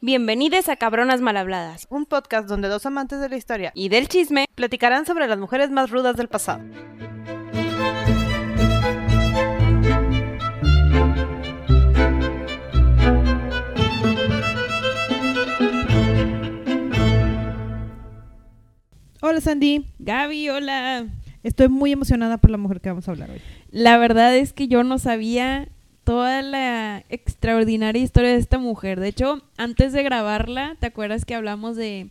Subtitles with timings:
[0.00, 4.44] Bienvenidos a Cabronas Malhabladas un podcast donde dos amantes de la historia y del chisme.
[4.54, 6.62] platicarán sobre las mujeres más rudas del pasado.
[19.20, 21.06] Hola Sandy, Gaby, hola.
[21.42, 23.40] estoy muy emocionada por la mujer que vamos a hablar hoy.
[23.72, 25.66] La verdad es que yo no sabía
[26.08, 28.98] toda la extraordinaria historia de esta mujer.
[28.98, 32.08] De hecho, antes de grabarla, ¿te acuerdas que hablamos de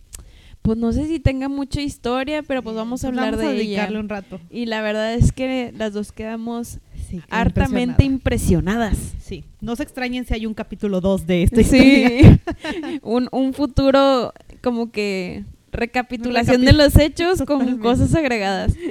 [0.62, 3.52] pues no sé si tenga mucha historia, pero pues vamos a Pues hablar vamos a
[3.52, 3.99] de dedicarle ella.
[4.02, 4.39] un rato.
[4.52, 8.89] Y la verdad es que las dos quedamos Sí, hartamente impresionada.
[8.91, 9.13] impresionadas.
[9.23, 11.66] Sí, no se extrañen si hay un capítulo 2 de historia.
[11.66, 12.22] Sí,
[13.02, 18.73] un, un futuro como que recapitulación de los hechos con cosas agregadas.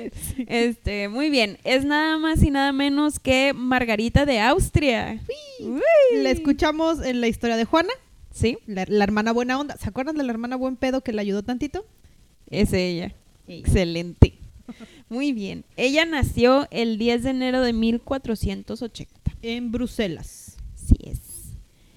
[0.49, 5.19] Este, muy bien, es nada más y nada menos que Margarita de Austria.
[5.61, 6.23] Uy.
[6.23, 7.91] La escuchamos en la historia de Juana,
[8.31, 9.79] Sí, la, la hermana buena onda.
[9.79, 11.87] ¿Se acuerdan de la hermana buen pedo que le ayudó tantito?
[12.51, 13.15] es ella.
[13.49, 14.35] Excelente.
[15.09, 15.65] Muy bien.
[15.77, 19.33] Ella nació el 10 de enero de 1480.
[19.43, 20.57] En Bruselas.
[20.75, 21.21] Sí es.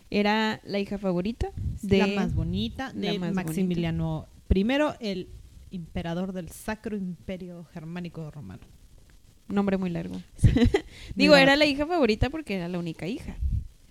[0.09, 1.51] Era la hija favorita
[1.81, 4.65] de la más bonita de más Maximiliano I,
[4.99, 5.27] el
[5.71, 8.63] emperador del Sacro Imperio Germánico Romano.
[9.47, 10.21] nombre muy largo.
[11.15, 13.35] Digo, era la hija favorita porque era la única hija.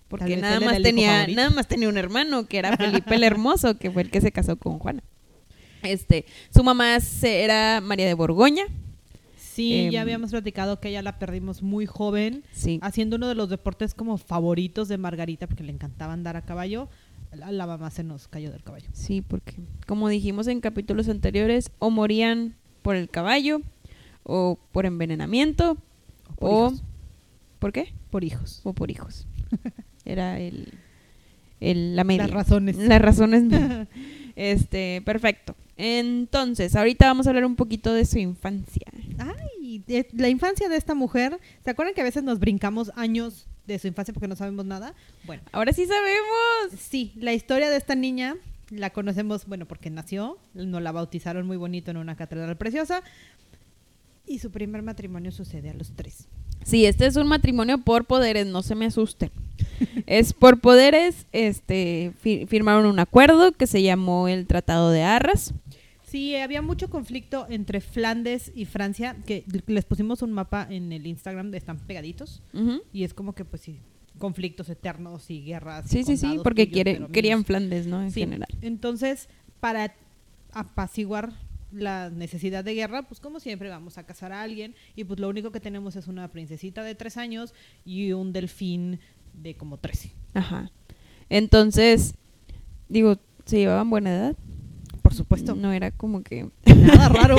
[0.07, 3.91] Porque nada más tenía, nada más tenía un hermano que era Felipe el Hermoso, que
[3.91, 5.03] fue el que se casó con Juana.
[5.83, 8.63] Este, su mamá era María de Borgoña.
[9.37, 12.79] Sí, Em, ya habíamos platicado que ella la perdimos muy joven, Sí.
[12.81, 16.89] haciendo uno de los deportes como favoritos de Margarita, porque le encantaba andar a caballo.
[17.31, 18.87] La, la mamá se nos cayó del caballo.
[18.93, 19.53] Sí, porque
[19.87, 23.61] como dijimos en capítulos anteriores, o morían por el caballo,
[24.23, 25.77] o por envenenamiento,
[26.31, 26.83] O por o hijos.
[27.59, 27.93] ¿por qué?
[28.09, 28.61] Por hijos.
[28.63, 29.27] O por hijos.
[30.05, 30.73] Era el,
[31.59, 32.23] el la media.
[32.23, 32.77] Las razones.
[32.77, 33.43] Las razones.
[34.35, 35.55] este, perfecto.
[35.81, 38.85] Entonces, ahorita vamos a hablar un poquito de su infancia.
[39.17, 43.79] Ay, la infancia de esta mujer, ¿se acuerdan que a veces nos brincamos años de
[43.79, 44.93] su infancia porque no sabemos nada?
[45.25, 46.77] Bueno, Ahora sí sabemos.
[46.77, 48.35] sí, la historia de esta niña
[48.71, 53.01] la conocemos, bueno, porque nació, nos la bautizaron muy bonito en una catedral preciosa
[54.27, 56.27] y su primer matrimonio sucede a los tres.
[56.65, 59.31] Sí, este es un matrimonio por poderes, no se me asusten.
[60.07, 65.53] es por poderes, este, fi- firmaron un acuerdo que se llamó el Tratado de Arras.
[66.09, 71.05] Sí, había mucho conflicto entre Flandes y Francia, que les pusimos un mapa en el
[71.05, 72.41] Instagram, están pegaditos,
[72.91, 73.79] y es como que pues sí,
[74.17, 75.85] conflictos eternos y guerras.
[75.85, 78.01] y Sí, sí, sí, porque tuyos, quiere- querían Flandes, ¿no?
[78.01, 78.49] En Sí, general.
[78.61, 79.93] Entonces, para
[80.51, 81.31] apaciguar
[81.71, 85.29] la necesidad de guerra, pues como siempre vamos a casar a alguien y pues lo
[85.29, 87.53] único que tenemos es una princesita de tres años
[87.85, 88.99] y un delfín
[89.35, 90.11] de como 13.
[90.33, 90.71] Ajá.
[91.29, 92.15] Entonces,
[92.87, 94.35] digo, ¿se llevaban buena edad?
[95.09, 95.55] Por supuesto.
[95.55, 96.49] No era como que...
[96.65, 97.37] Nada raro.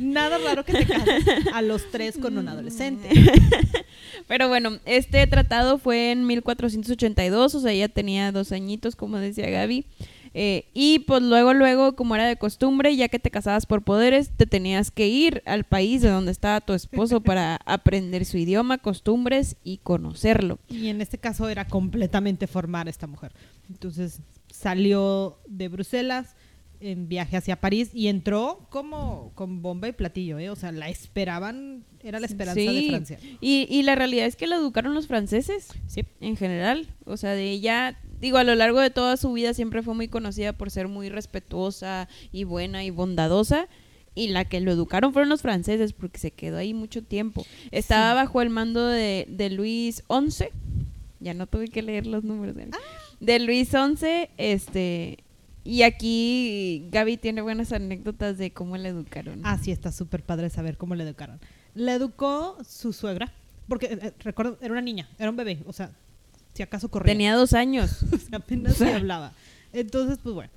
[0.00, 3.08] nada raro que te cases a los tres con un adolescente.
[4.28, 9.48] Pero bueno, este tratado fue en 1482, o sea, ella tenía dos añitos, como decía
[9.48, 9.86] Gaby.
[10.34, 14.28] Eh, y pues luego, luego, como era de costumbre, ya que te casabas por poderes,
[14.36, 18.76] te tenías que ir al país de donde estaba tu esposo para aprender su idioma,
[18.76, 20.58] costumbres y conocerlo.
[20.68, 23.32] Y en este caso era completamente formar a esta mujer.
[23.70, 26.36] Entonces salió de Bruselas
[26.80, 30.50] en viaje hacia París y entró como con bomba y platillo, ¿eh?
[30.50, 32.88] O sea, la esperaban, era la esperanza de.
[32.88, 33.18] Francia.
[33.40, 35.68] Y, y la realidad es que la educaron los franceses.
[35.86, 36.04] Sí.
[36.20, 36.86] en general.
[37.04, 40.08] O sea, de ella, digo, a lo largo de toda su vida siempre fue muy
[40.08, 43.68] conocida por ser muy respetuosa y buena y bondadosa.
[44.14, 47.44] Y la que lo educaron fueron los franceses porque se quedó ahí mucho tiempo.
[47.70, 48.24] Estaba Sí.
[48.26, 50.46] bajo el mando de, de Luis XI.
[51.20, 52.56] Ya no tuve que leer los números.
[52.56, 52.68] ¿eh?
[53.20, 55.18] De Luis XI, este...
[55.66, 59.40] Y aquí Gaby tiene buenas anécdotas de cómo la educaron.
[59.42, 61.40] Ah, sí, está súper padre saber cómo le educaron.
[61.74, 63.32] Le educó su suegra,
[63.66, 65.90] porque eh, recuerdo, era una niña, era un bebé, o sea,
[66.54, 67.12] si acaso corría.
[67.12, 68.04] Tenía dos años.
[68.12, 69.32] O sea, apenas se hablaba.
[69.72, 70.52] Entonces, pues bueno,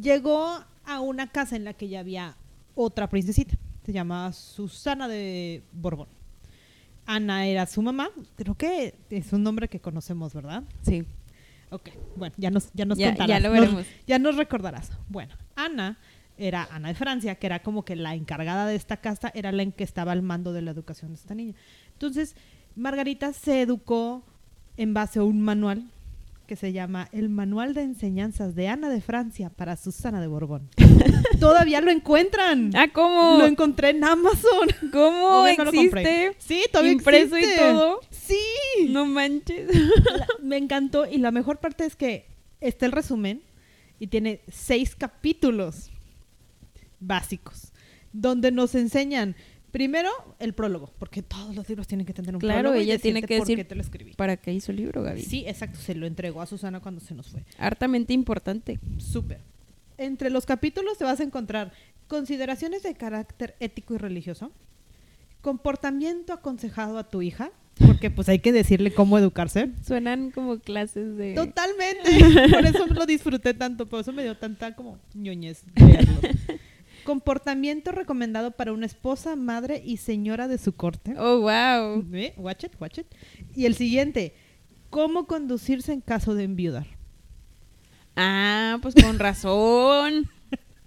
[0.00, 2.34] llegó a una casa en la que ya había
[2.74, 3.58] otra princesita.
[3.84, 6.08] Se llamaba Susana de Borbón.
[7.04, 8.08] Ana era su mamá.
[8.36, 10.64] Creo que es un nombre que conocemos, ¿verdad?
[10.82, 11.04] Sí.
[11.70, 13.28] Ok, bueno, ya nos, ya nos Ya- contarás.
[13.28, 13.86] ya lo Nos- veremos.
[14.06, 14.90] ya nos recordarás.
[15.08, 15.98] Bueno, Ana
[16.38, 19.62] era Ana de Francia, que era como que la encargada de esta casta, era la
[19.62, 21.54] en que estaba al mando de la educación de esta niña.
[21.94, 22.36] Entonces,
[22.76, 24.22] Margarita se educó
[24.76, 25.90] en base a un manual
[26.46, 30.68] que se llama El Manual de Enseñanzas de Ana de Francia para Susana de Borbón.
[31.40, 32.70] Todavía lo encuentran.
[32.74, 33.36] Ah, ¿cómo?
[33.38, 34.68] Lo encontré en Amazon.
[34.92, 36.26] ¿Cómo Obvio no lo compré.
[36.28, 36.36] existe?
[36.38, 38.00] Sí, todavía Impreso y todo.
[38.10, 38.38] Sí.
[38.88, 39.68] No manches.
[39.74, 42.26] La- me encantó y la mejor parte es que
[42.60, 43.42] está el resumen
[43.98, 45.90] y tiene seis capítulos
[47.00, 47.72] básicos
[48.12, 49.36] donde nos enseñan
[49.76, 50.08] primero
[50.38, 52.80] el prólogo, porque todos los libros tienen que tener un Claro, prólogo.
[52.80, 54.14] y ella tiene que por decir qué te lo escribí.
[54.14, 55.20] ¿Para qué hizo el libro, Gaby?
[55.20, 57.44] Sí, exacto, se lo entregó a Susana cuando se nos fue.
[57.58, 58.80] Hartamente importante.
[58.96, 59.40] Súper.
[59.98, 61.72] Entre los capítulos te vas a encontrar
[62.08, 64.50] consideraciones de carácter ético y religioso,
[65.42, 67.50] comportamiento aconsejado a tu hija,
[67.86, 69.68] porque pues hay que decirle cómo educarse.
[69.86, 71.34] Suenan como clases de...
[71.34, 72.48] Totalmente.
[72.50, 75.64] Por eso lo disfruté tanto, por eso me dio tanta como ñoñez.
[77.06, 81.14] Comportamiento recomendado para una esposa, madre y señora de su corte.
[81.16, 82.04] Oh, wow.
[82.12, 82.34] ¿Eh?
[82.36, 83.06] Watch it, watch it.
[83.54, 84.34] Y el siguiente,
[84.90, 86.88] cómo conducirse en caso de enviudar.
[88.16, 90.28] Ah, pues con razón.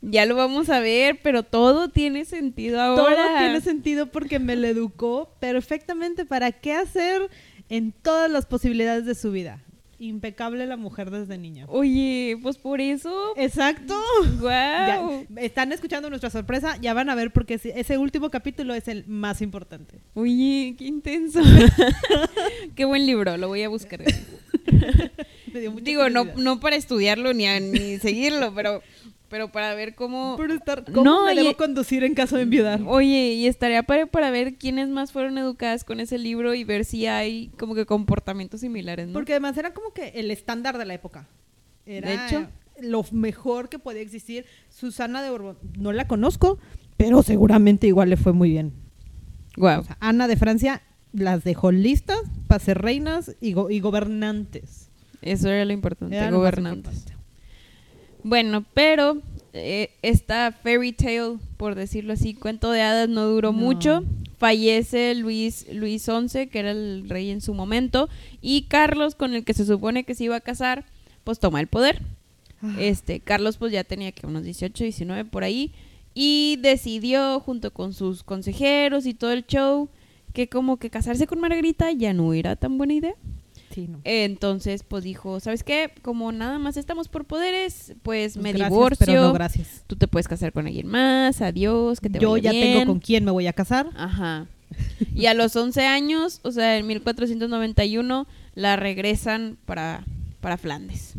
[0.02, 3.16] Ya lo vamos a ver, pero todo tiene sentido ahora.
[3.16, 7.30] Todo tiene sentido porque me lo educó perfectamente para qué hacer
[7.68, 9.62] en todas las posibilidades de su vida.
[10.00, 11.66] Impecable la mujer desde niña.
[11.68, 13.34] Oye, pues por eso.
[13.36, 13.96] Exacto.
[14.40, 14.48] Wow.
[14.50, 19.06] Ya, están escuchando nuestra sorpresa, ya van a ver porque ese- último capítulo es el
[19.08, 20.00] más importante.
[20.14, 21.42] Oye, qué intenso.
[22.76, 24.02] qué buen libro, lo voy a buscar.
[25.54, 28.82] Me dio mucha Digo, no, no para estudiarlo ni, a- ni seguirlo, pero,
[29.30, 30.36] pero para ver cómo...
[30.38, 32.82] Por estar, ¿cómo No, me y- debo conducir en caso de enviudar?
[32.86, 36.84] Oye, y estaría para, para ver quiénes más fueron educadas con ese libro y ver
[36.86, 39.14] si hay como que comportamientos similares, ¿no?
[39.14, 41.28] Porque además era como que el estándar de la época.
[41.86, 42.48] Era De hecho.
[42.82, 44.46] lo mejor que podía existir.
[44.70, 46.58] Susana de Borbón, no la conozco,
[46.98, 48.74] pero seguramente igual le fue muy bien.
[49.58, 49.80] Wow.
[49.80, 54.90] O sea, Ana de Francia las dejó listas para ser reinas y, go- y gobernantes.
[55.22, 56.94] Eso era lo importante, Era gobernantes.
[56.94, 57.19] importante.
[58.24, 59.18] Bueno, pero
[59.54, 63.58] eh, esta fairy tale, por decirlo así, cuento de hadas no duró No.
[63.60, 64.04] mucho.
[64.38, 68.08] Fallece Luis, Luis XI, que era el rey en su momento,
[68.42, 70.86] y Carlos, con el que se supone que se iba a casar,
[71.26, 72.02] pues toma el poder.
[72.62, 72.74] Ah.
[72.80, 75.72] Este, Carlos pues ya tenía que unos 18, 19 por ahí,
[76.14, 79.90] y decidió junto con sus consejeros y todo el show
[80.34, 83.16] que como que casarse con Margarita ya no era tan buena idea.
[83.80, 84.00] Sí, no.
[84.04, 85.92] Entonces, pues dijo, ¿sabes qué?
[86.02, 89.06] Como nada más estamos por poderes, pues, Pues me gracias, divorcio.
[89.06, 89.84] Pero no, gracias.
[89.88, 92.80] Tú te puedes casar con alguien más, adiós, que te Yo vaya ya bien.
[92.80, 93.90] tengo con quién me voy a casar.
[93.96, 94.48] Ajá.
[95.16, 100.04] Y a los 11 años, o sea, en 1491, la regresan para,
[100.42, 101.14] para Flandes.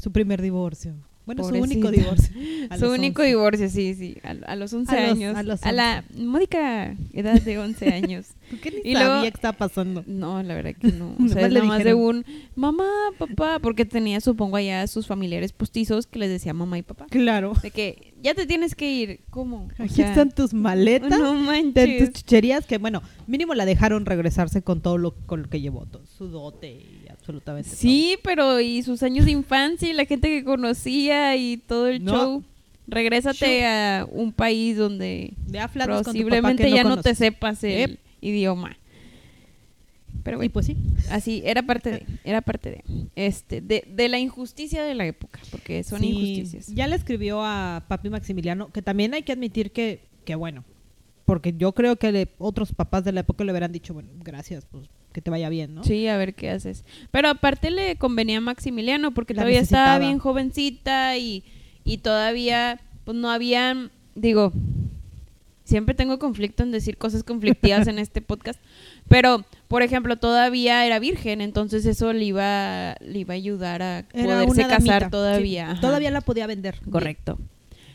[0.00, 0.94] Su primer divorcio.
[1.26, 2.34] Bueno, su único divorcio.
[2.78, 3.28] Su único 11.
[3.28, 5.36] divorcio, sí, sí, a, a los 11 A los- años.
[5.36, 8.26] a los la módica edad de 11 años.
[8.50, 10.04] ¿Tú qué ni Y sabía luego- que estaba pasando?
[10.06, 11.14] No, la verdad que no.
[11.24, 12.24] O sea, nada más de un
[12.54, 12.88] mamá,
[13.18, 17.06] papá, porque tenía, supongo, allá a sus familiares postizos que les decía mamá y papá.
[17.10, 17.54] Claro.
[17.62, 19.20] De que ya te tienes que ir.
[19.30, 19.68] ¿Cómo?
[19.78, 21.10] O Aquí sea, están tus maletas.
[21.10, 22.12] No de tus manches.
[22.12, 26.04] chucherías que, bueno, mínimo la dejaron regresarse con todo lo, con lo que llevó, todo,
[26.06, 31.34] su dote absolutamente Sí, pero y sus años de infancia y la gente que conocía
[31.36, 32.12] y todo el No.
[32.12, 32.44] show.
[32.86, 37.98] Regrésate a un país donde papá posiblemente ya no te sepas el Yep.
[38.20, 38.76] idioma.
[40.22, 40.76] Pero Y bueno, pues sí.
[41.10, 42.84] así era parte de, era parte de,
[43.16, 46.66] este, de, de la injusticia de la época, porque son Sí, injusticias.
[46.74, 50.64] Ya le escribió a papi Maximiliano, que también hay que admitir que, que bueno,
[51.26, 54.66] porque yo creo que le- otros papás de la época le hubieran dicho, bueno, gracias,
[54.70, 55.84] pues que te vaya bien, ¿no?
[55.84, 56.84] Sí, a ver qué haces.
[57.10, 61.44] Pero aparte le convenía a Maximiliano porque La todavía estaba bien jovencita y,
[61.84, 64.52] y todavía pues no habían, digo,
[65.64, 68.60] siempre tengo conflicto en decir cosas conflictivas en este podcast,
[69.08, 73.98] pero por ejemplo todavía era virgen, entonces eso le iba, le iba a ayudar a
[74.12, 75.74] Era poderse casar damita, todavía.
[75.76, 75.80] sí.
[75.80, 76.80] Todavía la podía vender.
[76.90, 77.38] Correcto.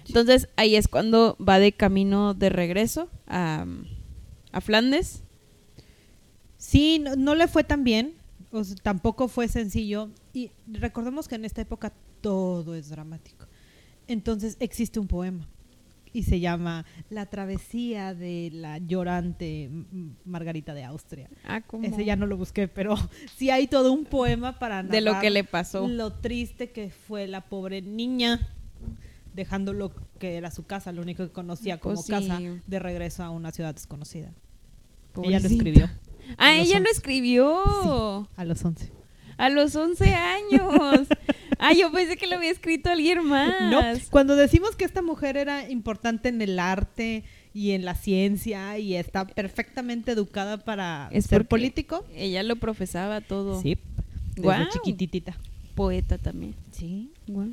[0.08, 3.66] Entonces ahí es cuando va de camino de regreso a,
[4.54, 5.24] a Flandes.
[6.60, 8.14] Sí, no, no le fue tan bien,
[8.52, 10.10] o sea, tampoco fue sencillo.
[10.34, 13.48] Y recordemos que en esta época todo es dramático.
[14.08, 15.48] Entonces existe un poema
[16.12, 19.70] y se llama La travesía de la llorante
[20.26, 21.30] Margarita de Austria.
[21.46, 21.86] Ah, ¿cómo?
[21.86, 22.96] Ese ya no lo busqué, pero
[23.38, 25.88] sí hay todo un poema para de lo narrar que le pasó.
[25.88, 28.50] Lo triste que fue la pobre niña
[29.34, 32.12] dejando lo que era su casa, lo único que conocía como Pues sí.
[32.12, 34.34] casa, de regreso a una ciudad desconocida.
[35.24, 35.90] Ella lo escribió
[36.38, 36.92] Ah, A ella lo 11.
[36.92, 38.28] escribió.
[38.36, 38.92] a los 11.
[39.38, 41.08] A los 11 años.
[41.60, 43.54] ah, yo pensé que lo había escrito alguien más.
[43.72, 43.82] No,
[44.12, 48.96] cuando decimos que esta mujer era importante en el arte y en la ciencia y
[48.96, 53.62] está perfectamente educada para Es ser político, Ella lo profesaba todo.
[53.62, 53.78] sí,
[54.36, 54.70] desde Guau.
[54.72, 55.38] chiquititita.
[55.74, 56.54] Poeta también.
[56.72, 57.10] Sí.
[57.28, 57.50] Guau.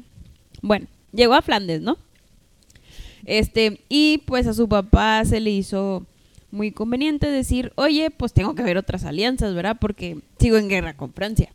[0.62, 1.96] Bueno, llegó a Flandes, ¿no?
[3.24, 6.04] Este, y pues a su papá se le hizo
[6.56, 9.76] muy conveniente decir, oye, pues tengo que ver otras alianzas, ¿verdad?
[9.80, 11.52] Porque sigo en guerra con Francia.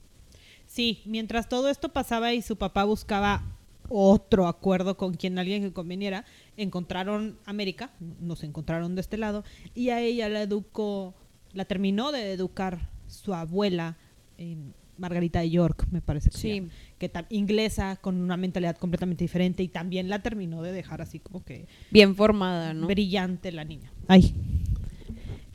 [0.68, 3.44] Sí, mientras todo esto pasaba y su papá buscaba
[3.90, 6.24] otro acuerdo con quien alguien que conveniera,
[6.56, 7.92] encontraron América,
[8.22, 9.44] nos encontraron de este lado,
[9.76, 11.14] y a ella la educó,
[11.52, 13.98] la terminó de educar su abuela,
[14.38, 16.54] en Margarita de York, me parece que, Sí.
[16.62, 21.20] llama, que inglesa, con una mentalidad completamente diferente, y también la terminó de dejar así
[21.20, 22.88] como que Bien formada, ¿no?
[22.88, 23.92] brillante la niña.
[24.08, 24.34] Ay.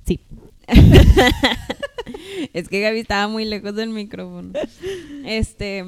[0.07, 0.21] Sí.
[2.53, 4.53] Es que Gaby estaba muy lejos del micrófono.
[5.25, 5.85] Este.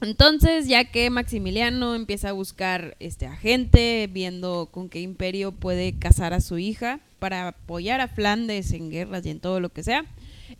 [0.00, 6.32] Entonces, ya que Maximiliano empieza a buscar este agente, viendo con qué imperio puede casar
[6.32, 10.04] a su hija para apoyar a Flandes en guerras y en todo lo que sea,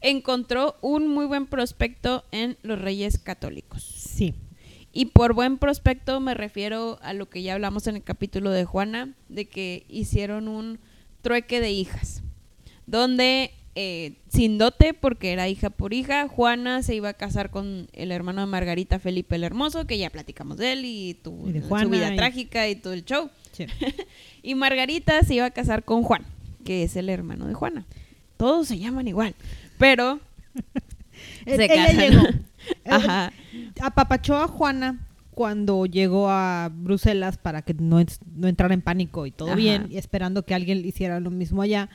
[0.00, 3.82] encontró un muy buen prospecto en los reyes católicos.
[3.82, 4.35] Sí.
[4.92, 8.64] Y por buen prospecto me refiero a lo que ya hablamos en el capítulo de
[8.64, 10.78] Juana, de que hicieron un
[11.23, 12.23] trueque de hijas,
[12.86, 17.88] donde eh, sin dote, porque era hija por hija, Juana se iba a casar con
[17.94, 21.52] el hermano de Margarita, Felipe el Hermoso, que ya platicamos de él y, tu, Y
[21.52, 23.30] de su vida y- trágica y todo el show.
[23.52, 23.66] sí.
[24.44, 26.24] Y Margarita se iba a casar con Juan,
[26.64, 27.84] que es el hermano de Juana.
[28.36, 29.36] Todos se llaman igual,
[29.78, 30.18] pero
[31.46, 31.96] se Ella casan.
[32.10, 32.22] llegó.
[32.90, 33.32] Ajá.
[33.80, 39.30] apapachó a Juana cuando llegó a Bruselas para que no, no entrara en pánico y
[39.30, 39.56] todo Ajá.
[39.56, 41.88] bien, y esperando que alguien hiciera lo mismo allá.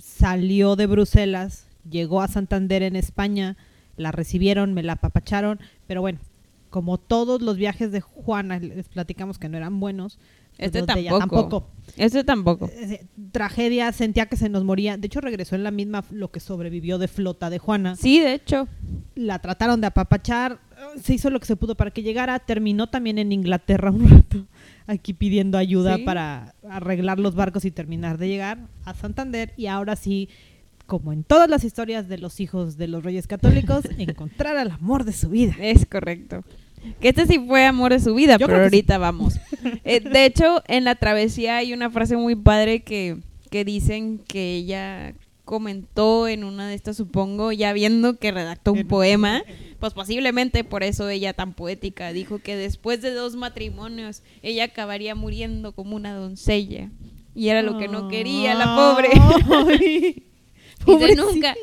[0.00, 3.56] Salió de Bruselas, llegó a Santander en España,
[3.96, 6.18] la recibieron, me la apapacharon, pero bueno,
[6.70, 10.18] como todos los viajes de Juana, les platicamos que no eran buenos.
[10.56, 11.18] pues Este tampoco.
[11.18, 11.66] tampoco.
[11.96, 12.70] Este tampoco.
[12.72, 14.96] Eh, Tragedia, sentía que se nos moría.
[14.96, 18.34] De hecho, regresó en la misma, lo que sobrevivió de flota de Juana Sí, de
[18.34, 18.68] hecho.
[19.16, 22.88] la trataron de apapachar, eh, se hizo lo que se pudo para que llegara, terminó
[22.88, 24.46] también en Inglaterra un rato,
[24.90, 26.02] aquí pidiendo ayuda Sí.
[26.02, 30.28] para arreglar los barcos y terminar de llegar a Santander y ahora sí,
[30.86, 35.04] como en todas las historias de los hijos de los reyes católicos, encontrar al amor
[35.04, 35.54] de su vida.
[35.60, 36.42] Es correcto.
[37.00, 39.38] Que este sí fue amor de su vida, Yo pero ahorita vamos.
[39.84, 43.18] Eh, de hecho, en la travesía hay una frase muy padre que,
[43.50, 45.12] que dicen que ella
[45.50, 49.42] comentó en una de estas, supongo, ya viendo que redactó un poema,
[49.80, 55.16] pues posiblemente por eso ella tan poética dijo que después de dos matrimonios ella acabaría
[55.16, 56.92] muriendo como una doncella.
[57.34, 59.08] Y era lo que no quería la pobre.
[59.66, 60.22] Ay,
[60.86, 61.56] Dice, nunca,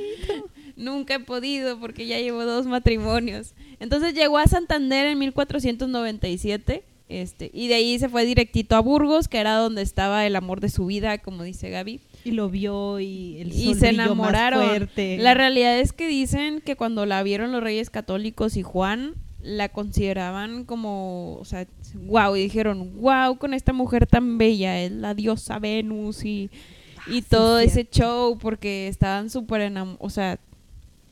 [0.76, 3.54] nunca he podido porque ya llevo dos matrimonios.
[3.80, 9.30] Entonces llegó a Santander en 1497 este, y de ahí se fue directito a Burgos,
[9.30, 12.02] que era donde estaba el amor de su vida, como dice Gaby.
[12.28, 14.66] Y lo vio y el Y se brilló más enamoraron.
[14.68, 15.18] fuerte.
[15.20, 19.70] La realidad es que dicen que cuando la vieron los reyes católicos y Juan, la
[19.70, 21.68] consideraban como, o sea,
[22.08, 26.50] wow, y dijeron, wow, con esta mujer tan bella, es la diosa Venus y, y
[26.98, 27.98] Ah, sí, todo ese cierto.
[27.98, 30.38] show, porque estaban súper enamorados, o sea,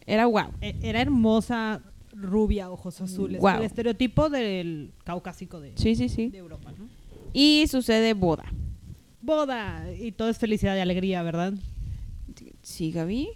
[0.06, 0.48] era wow.
[0.60, 1.82] E- Era hermosa,
[2.14, 3.40] rubia, ojos azules.
[3.40, 3.60] Guau.
[3.60, 6.28] El estereotipo del caucásico de, Sí, sí, sí.
[6.30, 6.88] de Europa, ¿no?
[7.32, 8.46] Y sucede boda.
[9.26, 9.86] Boda.
[10.00, 11.54] Y todo es felicidad y alegría, ¿verdad?
[12.62, 13.30] Sí, Gaby.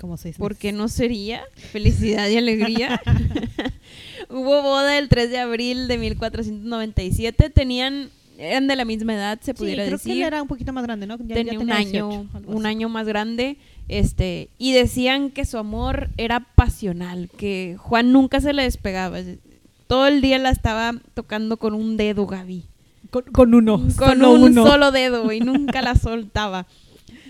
[0.00, 0.78] Como seis ¿Por qué meses.
[0.78, 3.00] no sería felicidad y alegría?
[4.30, 7.50] Hubo boda el 3 de abril de 1497.
[7.50, 8.08] Tenían,
[8.38, 10.12] eran de la misma edad, se Sí, pudiera creo decir.
[10.14, 11.18] que él era un poquito más grande, ¿no?
[11.18, 13.58] Ya- ya tenía un año, 18, algo un año más grande,
[13.88, 19.18] este, y decían que su amor era pasional, que Juan nunca se le despegaba.
[19.20, 19.38] es-
[19.86, 22.64] Todo el día la estaba tocando con un dedo, Gaby.
[23.12, 23.78] Con, con uno.
[23.78, 24.66] con solo un uno.
[24.66, 26.66] solo dedo y nunca la soltaba.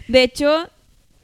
[0.07, 0.69] De hecho,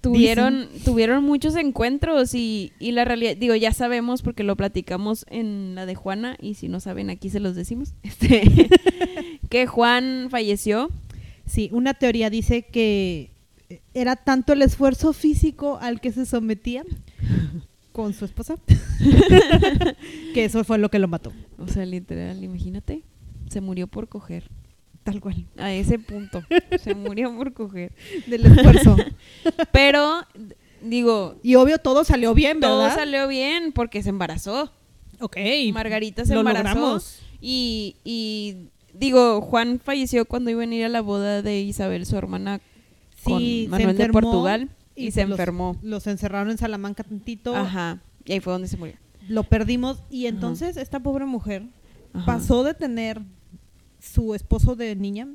[0.01, 5.77] tuvieron, tuvieron muchos encuentros y, y la realidad, digo, ya sabemos porque lo platicamos en
[5.77, 8.69] la de Juana y si no saben aquí se los decimos, este,
[9.49, 10.91] que Juan falleció.
[11.47, 13.31] Sí, una teoría dice que
[13.95, 16.83] era tanto el esfuerzo físico al que se sometía
[17.93, 18.57] con su esposa
[20.35, 21.33] que eso fue lo que lo mató.
[21.59, 23.03] O sea, literal, imagínate,
[23.49, 24.51] se murió por coger.
[25.05, 25.47] Tal cual.
[25.57, 26.43] A ese punto,
[26.83, 27.93] se murió por coger.
[28.27, 28.97] Del esfuerzo.
[29.73, 30.21] Pero,
[30.83, 32.95] digo, y obvio todo salió bien, todo ¿verdad?
[32.97, 34.71] salió bien porque se embarazó.
[35.21, 35.37] Ok.
[35.73, 36.75] Margarita se lo embarazó.
[36.75, 37.21] logramos.
[37.41, 42.17] Y, y digo, Juan falleció cuando iba a ir a la boda de Isabel, su
[42.17, 42.61] hermana,
[43.25, 45.77] con Sí, se Manuel de Portugal, y, se los- enfermó.
[45.83, 47.55] Los, encerraron en Salamanca tantito.
[47.57, 48.01] Ajá.
[48.25, 48.97] Y ahí fue donde se murió.
[49.29, 51.63] Lo perdimos y entonces esta pobre mujer
[52.13, 52.27] Ajá.
[52.27, 53.21] pasó de tener
[54.01, 55.29] su esposo de niña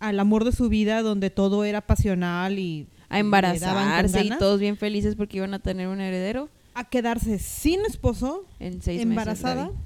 [0.00, 4.76] al amor de su vida donde todo era pasional y A embarazarse y todos bien
[4.76, 9.80] felices porque iban a tener un heredero a quedarse sin esposo, en seis embarazada, meses.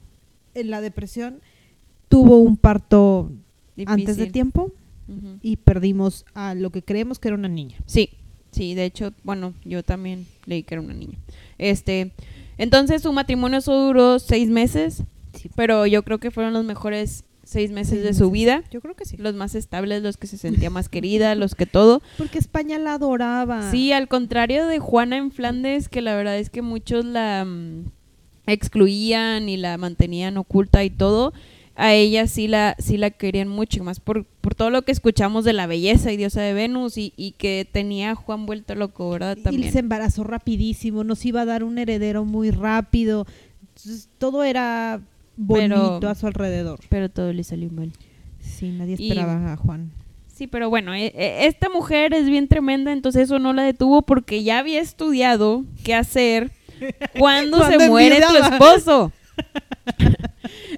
[0.54, 1.40] en la depresión,
[2.08, 3.32] tuvo un parto
[3.86, 4.72] antes de tiempo
[5.40, 7.78] y perdimos a lo que creemos que era una niña.
[7.86, 8.10] Sí,
[8.50, 11.16] sí, de hecho, bueno, yo también leí que era una niña.
[11.56, 12.12] Este,
[12.58, 15.02] entonces su matrimonio solo duró seis meses.
[15.56, 18.64] Pero yo creo que fueron los mejores seis meses de su vida.
[18.70, 19.16] Yo creo que sí.
[19.16, 22.02] Los más estables, los que se sentía más querida, los que todo.
[22.18, 23.70] Porque España la adoraba.
[23.70, 27.84] Sí, al contrario de Juana en Flandes, que la verdad es que muchos la mm,
[28.46, 31.32] excluían y la mantenían oculta y todo,
[31.74, 34.92] a ella sí la, sí la querían mucho, y más por, por todo lo que
[34.92, 38.74] escuchamos de la belleza y diosa de Venus y, y que tenía a Juan vuelto
[38.74, 39.36] loco, ¿verdad?
[39.38, 39.72] Y También.
[39.72, 43.26] se embarazó rapidísimo, nos iba a dar un heredero muy rápido.
[43.60, 45.00] Entonces, todo era
[45.36, 46.80] bonito Pero- a su alrededor.
[46.88, 47.92] Pero todo le salió mal.
[48.40, 49.90] Sí, nadie Y- esperaba a Juan.
[50.34, 54.02] Sí, pero bueno, e- e- esta mujer es bien tremenda, entonces eso no la detuvo
[54.02, 56.50] porque ya había estudiado qué hacer
[57.18, 59.12] cuando, se muere tu esposo.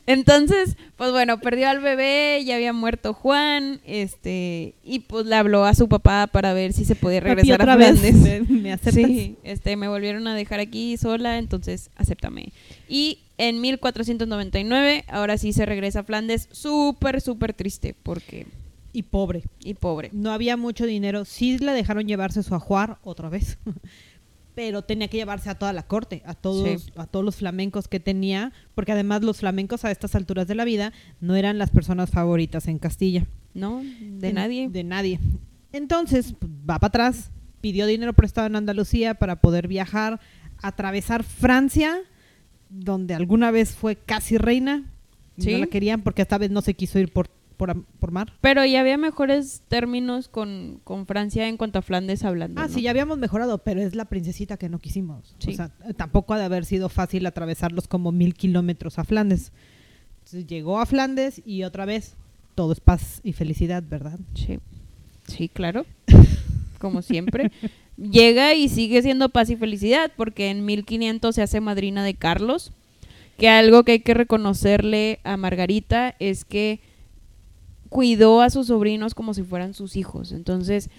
[0.07, 5.65] Entonces, pues bueno, perdió al bebé, ya había muerto Juan, este, y pues le habló
[5.65, 8.15] a su papá para ver si se podía regresar a Flandes.
[8.15, 8.95] ¿me, me aceptas?
[8.95, 12.53] Sí, este, me volvieron a dejar aquí sola, entonces acéptame.
[12.89, 18.47] Y en 1499, ahora sí se regresa a Flandes, súper, súper triste, porque,
[18.93, 19.45] Y pobre.
[19.61, 20.11] y pobre.
[20.13, 21.25] No había mucho dinero.
[21.25, 23.59] Sí le dejaron llevarse su ajuar otra vez.
[24.55, 26.93] Pero tenía que llevarse a toda la corte, a todos, Sí.
[26.95, 30.65] a todos los flamencos que tenía, porque además los flamencos a estas alturas de la
[30.65, 33.27] vida no eran las personas favoritas en Castilla.
[33.53, 34.69] No, de En- nadie.
[34.69, 35.19] De nadie.
[35.73, 40.21] Entonces, pues, va para atrás, pidió dinero prestado en Andalucía para poder viajar,
[40.63, 41.99] atravesar Francia,
[42.75, 44.85] donde alguna vez fue casi reina.
[45.39, 45.53] Sí.
[45.53, 48.33] No la querían porque esta vez no se quiso ir por, por, por mar.
[48.41, 52.61] Pero ya había mejores términos con, con Francia en cuanto a Flandes hablando.
[52.61, 52.73] Ah, ¿no?
[52.73, 55.35] sí, ya habíamos mejorado, pero es la princesita que no quisimos.
[55.39, 55.53] Sí.
[55.53, 59.53] O sea, tampoco ha de haber sido fácil atravesarlos como mil kilómetros a Flandes.
[60.19, 62.17] Entonces, llegó a Flandes y otra vez
[62.55, 64.19] todo es paz y felicidad, ¿verdad?
[64.35, 64.59] Sí,
[65.27, 65.85] sí, claro.
[66.79, 67.51] Como siempre.
[67.97, 72.73] Llega y sigue siendo paz y felicidad porque en 1500 se hace madrina de Carlos.
[73.39, 76.81] Que algo que hay que reconocerle a Margarita es que
[77.89, 80.33] cuidó a sus sobrinos como si fueran sus hijos.
[80.33, 80.91] Entonces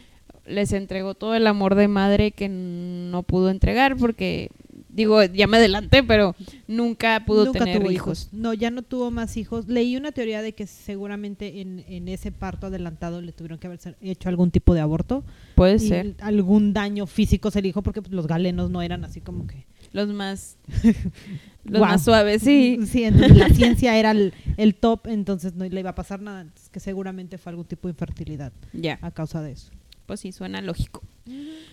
[0.45, 4.49] les entregó todo el amor de madre que no pudo entregar porque,
[4.95, 6.36] digo, ya me adelanté, pero
[6.67, 8.29] nunca pudo Nunca tener tuvo hijos.
[8.31, 9.67] No, ya no tuvo más hijos.
[9.67, 13.79] Leí una teoría de que seguramente en, en ese parto adelantado le tuvieron que haber
[14.01, 15.23] hecho algún tipo de aborto.
[15.55, 16.15] Puede y ser.
[16.21, 19.65] algún daño físico se le dijo porque pues, los galenos no eran así como que...
[19.91, 20.58] Los más,
[21.63, 22.79] los más suaves, sí.
[22.86, 26.41] Sí, entonces la ciencia era el, el top, entonces no le iba a pasar nada.
[26.41, 28.97] Entonces, que seguramente fue algún tipo de infertilidad Ya.
[29.01, 29.71] a causa de eso.
[30.05, 31.01] Pues sí, suena lógico.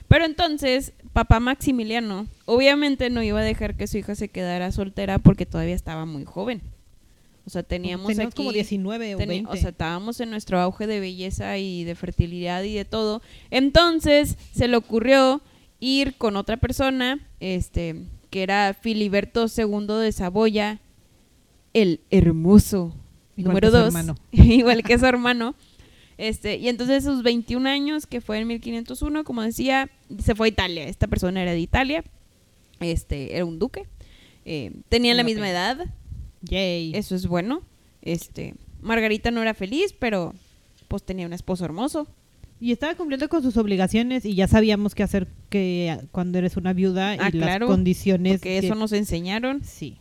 [0.08, 5.18] Pero entonces, papá Maximiliano, obviamente no iba a dejar que su hija se quedara soltera
[5.18, 6.62] porque todavía estaba muy joven.
[7.44, 9.50] O sea, teníamos, Teníamos aquí, como 19 o teni- 20.
[9.50, 13.20] O sea, estábamos en nuestro auge de belleza y de fertilidad y de todo.
[13.50, 15.42] Entonces, se le ocurrió
[15.80, 17.96] ir con otra persona, este,
[18.30, 20.78] que era Filiberto II de Saboya,
[21.74, 22.94] el hermoso,
[23.36, 24.14] Igual número que su dos, hermano.
[24.30, 25.54] igual que su hermano.
[26.18, 29.90] Este, y entonces sus 21 años, que fue en 1501, como decía,
[30.22, 30.84] se fue a Italia.
[30.84, 32.04] Esta persona era de Italia,
[32.80, 33.86] este, era un duque.
[34.44, 35.86] Eh, tenían la misma edad,
[36.42, 36.94] Yay.
[36.94, 37.62] eso es bueno.
[38.02, 40.34] Este, Margarita no era feliz, pero
[40.88, 42.06] pues tenía un esposo hermoso.
[42.60, 46.56] Y estaba cumpliendo con sus obligaciones y ya sabíamos qué hacer que ah, cuando eres
[46.56, 48.34] una viuda Ah, y claro, las condiciones.
[48.34, 49.64] Porque que- eso nos enseñaron.
[49.64, 49.96] Sí.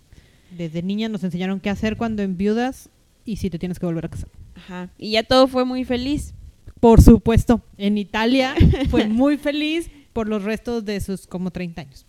[0.56, 2.90] Desde niña nos enseñaron qué hacer cuando enviudas
[3.26, 4.30] y si te tienes que volver a casar.
[4.64, 4.90] Ajá.
[4.98, 6.34] Y ya todo fue muy feliz.
[6.80, 8.56] Por supuesto, en Italia
[8.90, 12.06] fue muy feliz por los restos de sus como 30 años.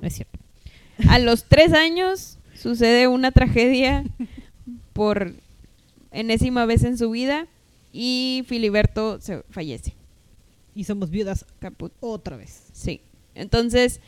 [0.00, 0.38] No es cierto.
[1.08, 4.04] A los tres años sucede una tragedia
[4.92, 5.34] por
[6.10, 7.46] enésima vez en su vida
[7.92, 9.94] y Filiberto se fallece.
[10.74, 11.92] Y somos viudas Caput.
[12.00, 12.64] otra vez.
[12.72, 13.00] Sí.
[13.34, 14.00] Entonces,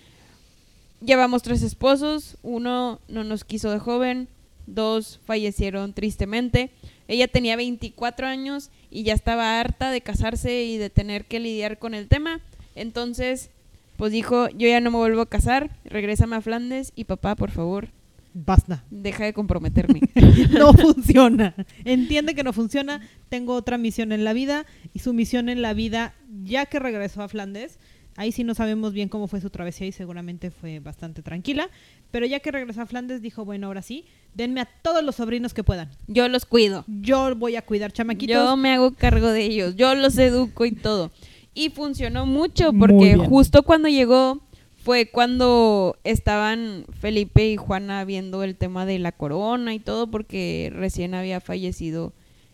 [1.01, 2.37] llevamos tres esposos.
[2.43, 4.29] Uno no nos quiso de joven.
[4.67, 6.71] Dos fallecieron tristemente.
[7.09, 11.79] Ella tenía 24 años y ya estaba harta de casarse y de tener que lidiar
[11.79, 12.41] con el tema.
[12.75, 13.51] Entonces,
[13.97, 17.51] pues dijo, yo ya no me vuelvo a casar, regrésame a Flandes y papá, por
[17.51, 17.89] favor,
[18.35, 18.85] Basta.
[18.91, 20.01] deja de comprometerme.
[20.51, 21.55] No funciona.
[21.85, 23.01] Entiende que no funciona.
[23.29, 24.67] Tengo otra misión en la vida.
[24.95, 27.79] Y su misión en la vida, ya que regresó a Flandes,
[28.19, 31.71] ahí sí no sabemos bien cómo fue su travesía y seguramente fue bastante tranquila.
[32.11, 35.55] Pero ya que regresó a Flandes, dijo, bueno, ahora sí, denme a todos los sobrinos
[35.55, 35.89] que puedan.
[36.09, 36.85] Yo los cuido.
[36.89, 38.35] Yo voy a cuidar chamaquitos.
[38.35, 41.13] Yo me hago cargo de ellos, yo los educo y todo.
[41.55, 44.41] Y funcionó mucho porque justo cuando llegó
[44.77, 50.73] fue cuando estaban Felipe y Juana viendo el tema de la corona y todo porque
[50.75, 52.13] recién había fallecido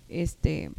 [0.08, 0.70] este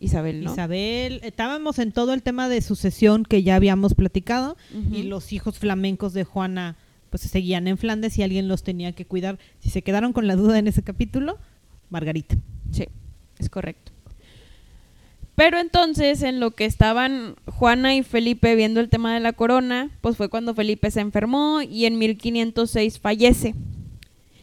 [0.00, 0.52] Isabel, ¿no?
[0.52, 4.56] Isabel, estábamos en todo el tema de sucesión que ya habíamos platicado
[4.92, 6.76] y los hijos flamencos de Juana
[7.10, 9.38] pues seguían en Flandes y alguien los tenía que cuidar.
[9.60, 11.38] Si se quedaron con la duda en ese capítulo,
[11.90, 12.36] Margarita.
[12.70, 12.86] Sí,
[13.38, 13.92] es correcto.
[15.34, 19.90] Pero entonces, en lo que estaban Juana y Felipe viendo el tema de la corona,
[20.00, 23.54] pues fue cuando Felipe se enfermó y en 1506 fallece.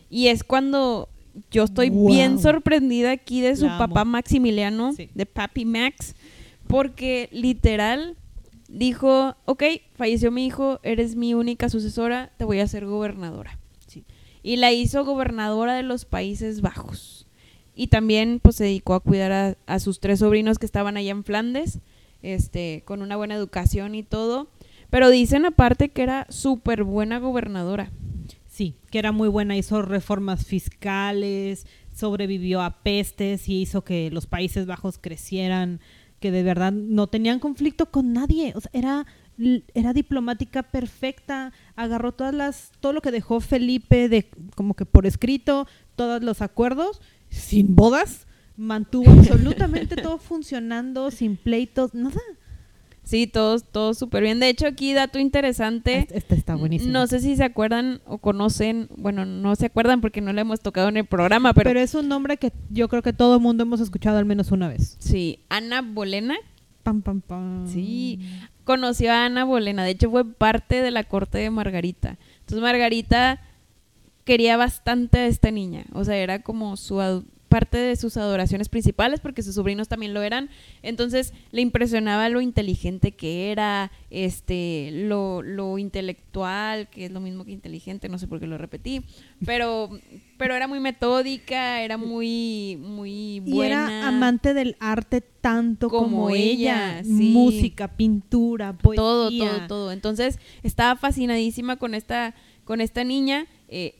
[0.09, 1.09] Y es cuando
[1.51, 2.07] yo estoy Wow.
[2.07, 5.09] bien sorprendida aquí de su papá Maximiliano, Sí.
[5.13, 6.15] de Papi Max,
[6.67, 8.15] porque literal
[8.67, 9.63] dijo, ok,
[9.95, 13.59] falleció mi hijo, eres mi única sucesora, te voy a hacer gobernadora.
[13.87, 14.03] Sí.
[14.43, 17.27] Y la hizo gobernadora de los Países Bajos.
[17.75, 21.11] Y también pues se dedicó a cuidar a, a sus tres sobrinos que estaban allá
[21.11, 21.79] en Flandes,
[22.21, 24.47] este, con una buena educación y todo.
[24.89, 27.91] Pero dicen aparte que era súper buena gobernadora.
[28.55, 34.27] Sí, que era muy buena, hizo reformas fiscales, sobrevivió a pestes y hizo que los
[34.27, 35.81] Países Bajos crecieran,
[36.21, 39.05] que de verdad no tenían conflicto con nadie, o sea, era
[39.73, 45.05] era diplomática perfecta, agarró todas las todo lo que dejó Felipe de como que por
[45.05, 52.21] escrito, todos los acuerdos sin bodas, mantuvo absolutamente todo funcionando sin pleitos, nada.
[53.05, 54.39] Sí, todos, todos súper bien.
[54.39, 56.07] De hecho, aquí dato interesante.
[56.11, 56.91] Este está buenísimo.
[56.91, 60.59] No sé si se acuerdan o conocen, bueno, no se acuerdan porque no lo hemos
[60.59, 63.41] tocado en el programa, pero, pero, es un nombre que yo creo que todo el
[63.41, 64.97] mundo hemos escuchado al menos una vez.
[64.99, 66.35] sí, Ana Bolena.
[66.81, 67.67] Pam, pam, pam.
[67.67, 68.19] Sí,
[68.63, 72.17] conoció a Ana Bolena, de hecho fue parte de la corte de Margarita.
[72.39, 73.41] Entonces Margarita
[74.23, 76.99] quería bastante a esta niña, o sea, era como su
[77.49, 80.49] parte de sus adoraciones principales porque sus sobrinos también lo eran.
[80.81, 87.45] Entonces le impresionaba lo inteligente que era, este, lo, lo intelectual, que es lo mismo
[87.45, 89.01] que inteligente, no sé por qué lo repetí,
[89.45, 89.89] pero,
[90.37, 93.87] pero era muy metódica, era muy, muy Y buena.
[93.99, 96.99] era amante del arte tanto como, Como ella.
[96.99, 97.31] ella, sí.
[97.31, 99.01] Música, pintura, poesía.
[99.01, 99.91] todo, todo, todo.
[99.91, 103.47] Entonces estaba fascinadísima con esta, con esta niña.
[103.67, 103.95] eh,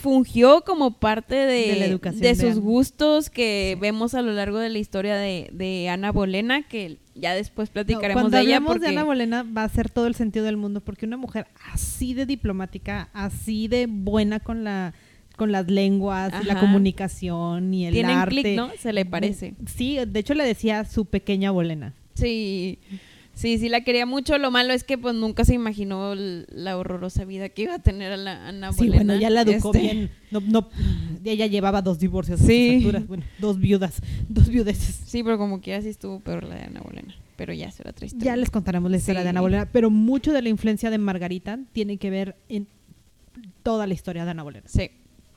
[0.00, 4.58] fungió como parte de, De la educación de sus gustos que vemos a lo largo
[4.58, 8.56] de la historia de, de Ana Bolena, que ya después platicaremos cuando de ella.
[8.56, 11.16] hablemos Porque, de Ana Bolena va a ser todo el sentido del mundo porque una
[11.16, 14.94] mujer así de diplomática, así de buena con la
[15.36, 18.56] con las lenguas, la comunicación y el Tienen arte.
[18.56, 18.70] ¿no?
[18.78, 19.54] Se le parece.
[19.64, 21.94] Sí, de hecho le decía su pequeña Bolena.
[22.12, 22.78] Sí,
[23.40, 24.38] sí, sí la quería mucho.
[24.38, 28.12] Lo malo es que pues nunca se imaginó la horrorosa vida que iba a tener
[28.12, 28.96] a la Ana Sí, Bolena.
[28.96, 30.10] bueno, ya la educó Este, bien.
[30.30, 30.68] No, no,
[31.24, 32.80] ella llevaba dos divorcios Sí.
[32.84, 35.00] Bueno, dos viudas, dos viudeces.
[35.06, 37.14] Sí, pero como que así estuvo peor la de Ana Bolena.
[37.36, 38.26] Pero ya será otra historia.
[38.32, 39.24] Ya les contaremos la historia Sí.
[39.24, 42.66] de Ana Bolena, pero mucho de la influencia de Margarita tiene que ver en
[43.62, 44.66] toda la historia de Ana Bolena.
[44.68, 44.90] Sí.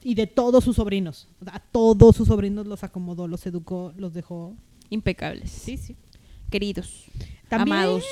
[0.03, 1.29] Y de todos sus sobrinos.
[1.45, 4.53] A todos sus sobrinos los acomodó, los educó, los dejó.
[4.89, 5.49] Impecables.
[5.49, 5.95] Sí, sí.
[6.49, 7.05] Queridos.
[7.57, 7.77] También.
[7.77, 8.03] Amados.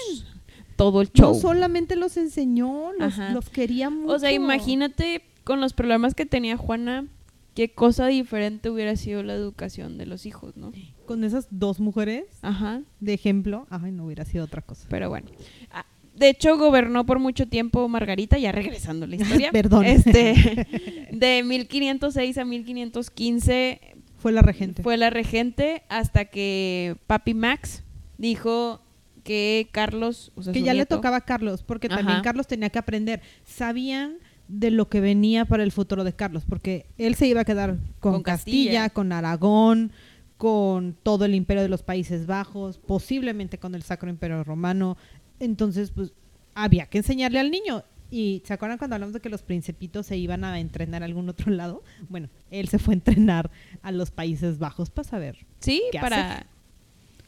[0.75, 1.33] Todo el show.
[1.33, 4.13] No solamente los enseñó, los, los quería mucho.
[4.15, 7.05] o sea, imagínate con los problemas que tenía Juana,
[7.53, 10.71] qué cosa diferente hubiera sido la educación de los hijos, ¿no?
[11.05, 12.81] Con esas dos mujeres Ajá.
[12.99, 14.87] de ejemplo, ay, no hubiera sido otra cosa.
[14.89, 15.27] Pero bueno.
[15.71, 19.49] Ah, De hecho, gobernó por mucho tiempo Margarita, ya regresando a la historia.
[19.53, 19.85] Perdón.
[19.85, 20.67] Este,
[21.11, 23.81] de 1506 a 1515
[24.17, 24.81] Fue la regente.
[24.83, 27.83] fue la regente hasta que Papi Max
[28.17, 28.81] dijo
[29.23, 32.21] que Carlos, o sea, que ya le tocaba a Carlos, porque también.
[32.21, 33.21] Carlos tenía que aprender.
[33.45, 37.45] Sabían de lo que venía para el futuro de Carlos, porque él se iba a
[37.45, 38.89] quedar con, Con Castilla, Castilla.
[38.89, 39.91] con Aragón,
[40.37, 44.97] con todo el imperio de los Países Bajos, posiblemente con el Sacro Imperio Romano.
[45.39, 46.13] Entonces, pues
[46.53, 47.83] había que enseñarle al niño.
[48.09, 51.29] Y ¿se acuerdan cuando hablamos de que los principitos se iban a entrenar a algún
[51.29, 51.81] otro lado?
[52.09, 53.49] Bueno, él se fue a entrenar
[53.81, 55.45] a los Países Bajos para saber.
[55.59, 56.45] Sí, ¿Qué para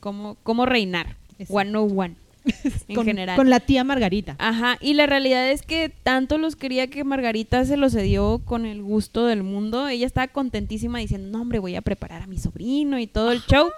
[0.02, 1.16] cómo, cómo reinar.
[1.40, 1.54] Exacto.
[1.54, 2.16] 101
[2.90, 3.36] en con, general.
[3.38, 4.36] con la tía Margarita.
[4.38, 8.66] Ajá, y la realidad es que tanto los quería que Margarita se lo cedió con
[8.66, 9.88] el gusto del mundo.
[9.88, 13.40] Ella estaba contentísima diciendo, no, hombre, voy a preparar a mi sobrino y todo el
[13.44, 13.70] show.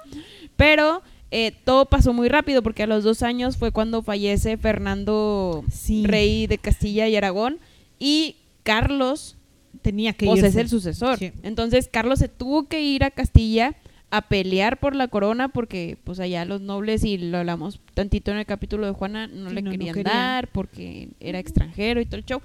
[0.56, 5.64] Pero eh, todo pasó muy rápido porque a los dos años fue cuando fallece Fernando,
[5.72, 6.04] Sí.
[6.08, 7.60] rey de Castilla y Aragón,
[8.00, 9.36] y Carlos
[9.82, 10.48] Tenía que pues irse.
[10.50, 11.20] es el sucesor.
[11.20, 11.32] Sí.
[11.44, 13.76] Entonces Carlos se tuvo que ir a Castilla
[14.18, 18.38] a pelear por la corona porque pues allá los nobles y lo hablamos tantito en
[18.38, 22.06] el capítulo de Juana no Sí, le no, no querían dar porque era extranjero y
[22.06, 22.42] todo el show.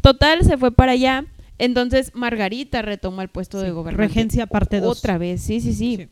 [0.00, 1.24] Total se fue para allá.
[1.58, 4.08] Entonces Margarita retoma el puesto de Sí, gobernante.
[4.08, 4.98] Regencia parte 2.
[4.98, 6.08] Otra vez, sí, sí, sí.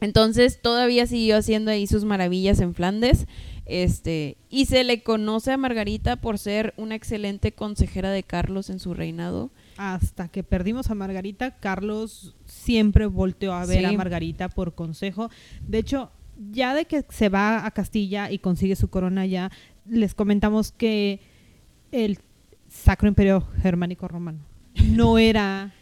[0.00, 3.26] Entonces todavía siguió haciendo ahí sus maravillas en Flandes.
[3.66, 8.78] Este, y se le conoce a Margarita por ser una excelente consejera de Carlos en
[8.78, 9.50] su reinado.
[9.78, 13.84] Hasta que perdimos a Margarita, Carlos siempre volteó a ver Sí.
[13.84, 15.30] a Margarita por consejo.
[15.66, 16.10] De hecho,
[16.50, 19.50] ya de que se va a Castilla y consigue su corona ya,
[19.86, 21.20] les comentamos que
[21.92, 22.18] el,
[22.68, 24.40] Sacro Imperio Germánico Romano.
[24.84, 25.72] No era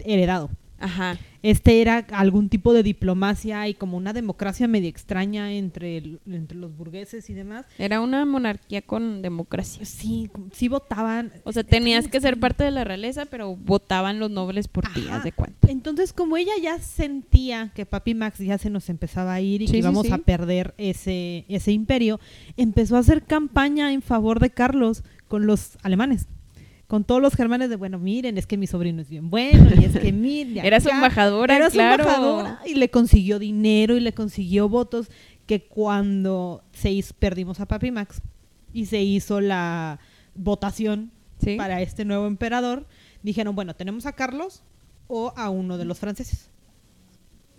[0.00, 0.50] heredado.
[0.80, 1.18] Ajá.
[1.42, 6.58] Este era algún tipo de diplomacia y como una democracia medio extraña entre, el- entre
[6.58, 7.64] los burgueses y demás.
[7.78, 9.84] Era una monarquía con democracia.
[9.84, 11.32] Sí, sí votaban.
[11.44, 15.06] O sea, tenías que ser parte de la realeza, pero votaban los nobles por ti,
[15.22, 15.68] de cuenta.
[15.70, 19.66] Entonces, como ella ya sentía que Papi Max ya se nos empezaba a ir y
[19.66, 20.12] Sí, que sí, íbamos sí.
[20.12, 22.18] a perder ese, ese imperio,
[22.56, 26.26] empezó a hacer campaña en favor de Carlos con los alemanes.
[26.88, 29.84] Con todos los germanes de, bueno, miren, es que mi sobrino es bien bueno, y
[29.84, 30.64] es que miren.
[30.64, 30.96] Era su acá".
[30.96, 32.02] embajadora, Era su claro.
[32.02, 35.10] embajadora, y le consiguió dinero y le consiguió votos
[35.46, 38.20] que cuando se hizo, perdimos a Papi Max
[38.72, 40.00] y se hizo la
[40.34, 41.54] votación Sí.
[41.56, 42.84] para este nuevo emperador,
[43.22, 44.62] dijeron, bueno, tenemos a Carlos
[45.06, 46.50] o a uno de los franceses.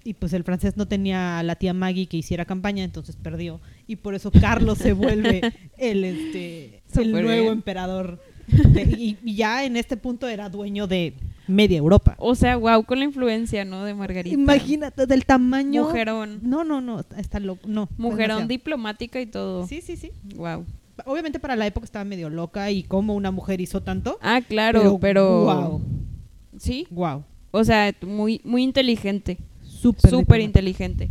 [0.04, 3.62] Y pues el francés no tenía a la tía Maggie que hiciera campaña, entonces perdió.
[3.88, 5.42] Y por eso Carlos se vuelve
[5.78, 7.48] el, este, el nuevo bien.
[7.54, 8.22] emperador.
[8.50, 11.14] De- y, y ya en este punto era dueño de
[11.48, 12.16] media Europa.
[12.20, 13.84] O sea, wow, con la influencia, ¿no?
[13.84, 14.34] De Margarita.
[14.34, 15.86] Imagínate del tamaño.
[15.86, 16.40] Mujerón.
[16.44, 17.62] No, no, no, está loco.
[17.68, 17.90] No.
[17.98, 19.66] Mujerón diplomática y todo.
[19.68, 20.12] Sí, sí, sí.
[20.36, 20.66] Wow.
[21.06, 24.20] Obviamente para la época estaba medio loca y cómo una mujer hizo tanto.
[24.22, 25.44] Ah, claro, pero.
[25.46, 25.82] Wow.
[26.58, 26.86] Sí.
[26.92, 27.24] Wow.
[27.52, 29.38] O sea, muy, muy inteligente.
[29.64, 30.12] Súper.
[30.12, 31.10] Súper inteligente.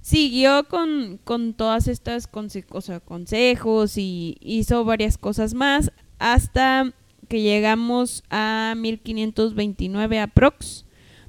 [0.00, 5.92] Siguió con, con todas estas conse- o sea, consejos y hizo varias cosas más
[6.22, 6.92] hasta
[7.26, 10.84] que llegamos a 1529 aprox,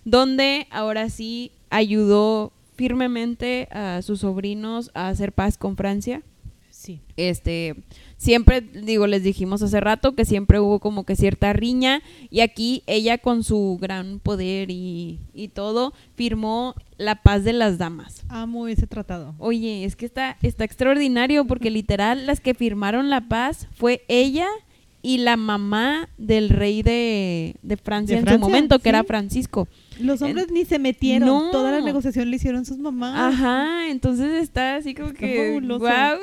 [0.05, 6.21] donde ahora sí ayudó firmemente a sus sobrinos a hacer paz con Francia.
[6.69, 7.01] Sí.
[7.17, 7.75] Este,
[8.17, 12.83] siempre, digo, les dijimos hace rato que siempre hubo como que cierta riña y aquí
[12.85, 18.25] ella con su gran poder y, y todo firmó la paz de las damas.
[18.29, 19.33] Amo ese tratado.
[19.39, 24.47] Oye, es que está, está extraordinario porque literal las que firmaron la paz fue ella
[25.05, 29.67] y la mamá del rey de, de Francia ¿De en su momento, que era Francisco.
[29.99, 31.27] Los hombres ni se metieron.
[31.27, 31.51] No.
[31.51, 33.33] Toda la negociación le hicieron sus mamás.
[33.33, 35.79] Ajá, entonces está así como Está que fabuloso.
[35.81, 36.19] guau.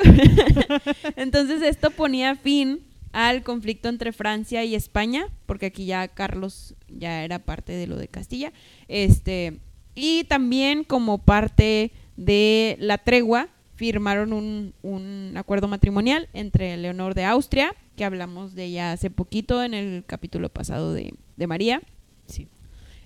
[1.16, 2.80] entonces esto ponía fin
[3.12, 7.96] al conflicto entre Francia y España, porque aquí ya Carlos ya era parte de lo
[7.96, 8.50] de Castilla.
[8.88, 9.58] Este,
[9.94, 17.24] y también como parte de la tregua firmaron un, un acuerdo matrimonial entre Leonor de
[17.24, 21.82] Austria, que hablamos de ella hace poquito en el capítulo pasado de, de María,
[22.24, 22.48] Sí.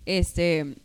[0.06, 0.76] este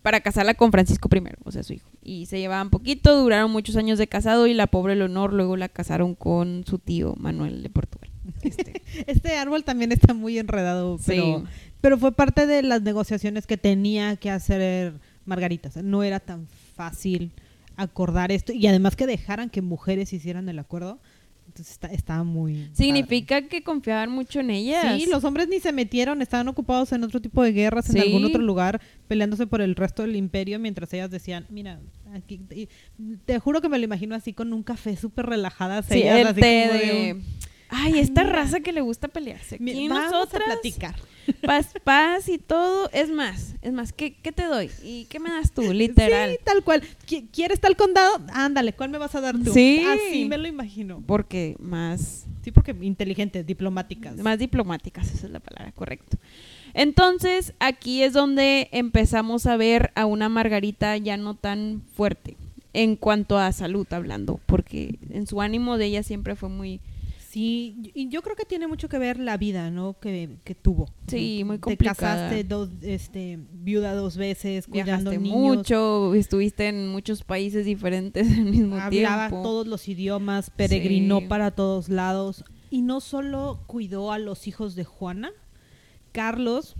[0.00, 1.90] para casarla con Francisco I, o sea, su hijo.
[2.02, 5.68] Y se llevaban poquito, duraron muchos años de casado y la pobre Leonor luego la
[5.68, 8.08] casaron con su tío Manuel de Portugal.
[8.42, 11.44] Este, Este árbol también está muy enredado, pero, Sí.
[11.82, 14.94] pero fue parte de las negociaciones que tenía que hacer
[15.26, 15.68] Margarita.
[15.68, 17.30] O sea, no era tan fácil
[17.76, 20.98] acordar esto y además que dejaran que mujeres hicieran el acuerdo.
[21.54, 22.68] Entonces está, estaba muy...
[22.72, 25.00] significa que confiaban mucho en ellas.
[25.00, 27.98] Sí, los hombres ni se metieron, estaban ocupados en otro tipo de guerras en Sí.
[28.00, 31.78] algún otro lugar, peleándose por el resto del imperio, mientras ellas decían, mira,
[32.12, 32.40] aquí,
[33.24, 35.86] te juro que me lo imagino así con un café súper relajadas.
[35.86, 37.20] Sí, ellas, el así té como de...
[37.68, 39.58] Ay, esta raza que le gusta pelearse.
[39.58, 40.94] "Mi- Aquí vamos nosotras, a platicar.
[41.42, 42.90] paz, paz y todo.
[42.92, 44.70] Es más, es más, ¿qué, qué te doy?
[44.82, 45.72] ¿Y qué me das tú?
[45.72, 46.30] Literal.
[46.32, 46.82] Sí, tal cual.
[47.06, 48.20] Qui- ¿Quieres tal condado?
[48.32, 49.52] Ándale, ¿cuál me vas a dar tú?
[49.52, 49.82] Sí.
[49.86, 51.02] Así me lo imagino.
[51.06, 54.16] Porque más Sí, porque inteligentes, diplomáticas.
[54.18, 56.18] Más diplomáticas, esa es la palabra, correcto.
[56.74, 62.36] Entonces, aquí es donde empezamos a ver a una Margarita ya no tan fuerte
[62.74, 66.80] en cuanto a salud hablando, porque en su ánimo de ella siempre fue muy...
[67.34, 69.98] Sí, y yo creo que tiene mucho que ver la vida, ¿no?
[69.98, 70.88] Que, que tuvo.
[71.08, 71.96] Sí, muy Te complicada.
[72.28, 75.56] casaste dos, este, viuda dos veces, cuidando Viajaste niños.
[75.56, 79.42] mucho, estuviste en muchos países diferentes al mismo hablaba tiempo.
[79.42, 81.26] todos los idiomas, peregrinó Sí.
[81.26, 85.30] para todos lados y no solo cuidó a los hijos de Juana,
[86.12, 86.76] Carlos,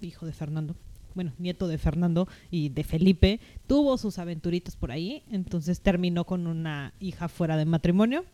[0.00, 0.74] hijo de Fernando,
[1.14, 3.38] bueno, nieto de Fernando y de Felipe,
[3.68, 8.24] tuvo sus aventuritas por ahí, entonces terminó con una hija fuera de matrimonio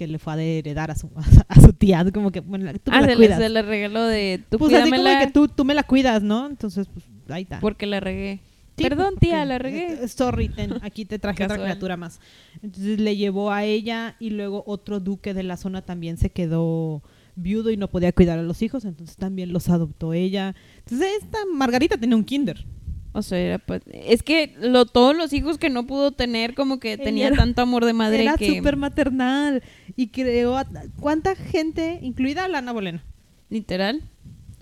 [0.00, 1.10] que le fue a heredar a su,
[1.48, 3.38] a su tía, como que, bueno, tú me Ah, la se le, cuidas.
[3.38, 6.46] se le regaló de tú pues así como que tú, tú me la cuidas, ¿no?
[6.46, 7.60] Entonces, pues ahí está.
[7.60, 8.40] porque la regué.
[8.78, 9.92] Sí, Perdón, tía, la regué.
[10.02, 12.18] eh, Sorry, ten, aquí te traje otra criatura más.
[12.62, 17.02] Entonces le llevó a ella y luego otro duque de la zona también se quedó
[17.36, 20.54] viudo y no podía cuidar a los hijos, entonces también los adoptó ella.
[20.78, 22.64] Entonces esta Margarita tenía un kinder.
[23.12, 26.78] O sea, era pa- es que lo, todos los hijos que no pudo tener, como
[26.78, 29.62] que tenía era- tanto amor de madre Era que súper maternal
[29.96, 30.64] y creó a
[31.00, 33.04] cuánta gente, incluida a la Ana Bolena.
[33.48, 34.02] literal.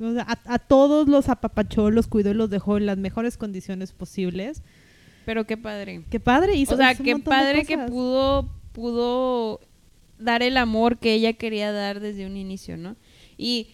[0.01, 3.37] O sea, a, a todos los apapachó, los cuidó y los dejó en las mejores
[3.37, 4.63] condiciones posibles.
[5.27, 6.05] Pero qué padre.
[6.09, 6.75] Qué padre hizo.
[6.75, 9.61] o sea, hizo qué padre que pudo pudo
[10.19, 12.97] dar el amor que ella quería dar desde un inicio, ¿no?
[13.37, 13.71] Y,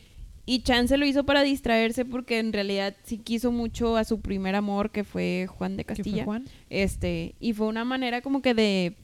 [0.47, 4.55] y Chance lo hizo para distraerse porque en realidad sí quiso mucho a su primer
[4.55, 6.25] amor, que fue Juan de ¿Qué fue, Castilla.
[6.25, 6.45] Juan?
[6.69, 8.97] Este, y fue una manera como que de,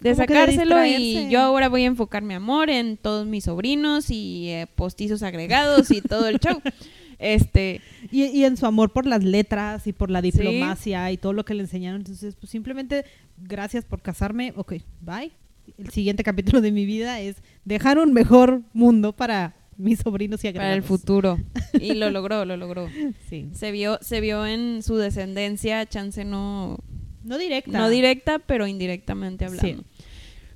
[0.00, 3.26] de Como que de sacárselo y yo ahora voy a enfocar mi amor en todos
[3.26, 6.60] mis sobrinos y eh, postizos agregados y todo el show.
[7.18, 7.80] Este,
[8.10, 11.46] Y, y en su amor por las letras y por la diplomacia y todo lo
[11.46, 12.02] que le enseñaron.
[12.02, 13.06] Entonces, pues simplemente,
[13.38, 14.52] gracias por casarme.
[14.54, 15.32] Ok, bye.
[15.78, 20.52] El siguiente capítulo de mi vida es dejar un mejor mundo para mis sobrinos y
[20.52, 20.86] para el agregados.
[20.88, 21.38] futuro.
[21.80, 22.88] Y lo logró, lo logró.
[23.28, 23.48] Sí.
[23.52, 26.78] Se vio, se vio en su descendencia, chance no,
[27.24, 27.78] No directa.
[27.78, 29.82] no directa, pero indirectamente hablando.
[29.82, 30.02] Sí.